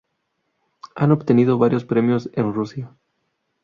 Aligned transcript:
Han 0.95 1.11
obtenido 1.11 1.59
varios 1.59 1.85
premios 1.85 2.31
en 2.33 2.53
Rusia. 2.55 2.91